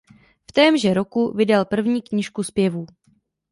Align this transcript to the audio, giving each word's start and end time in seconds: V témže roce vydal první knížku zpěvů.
V 0.49 0.51
témže 0.51 0.93
roce 0.93 1.31
vydal 1.37 1.65
první 1.65 2.01
knížku 2.01 2.43
zpěvů. 2.43 2.85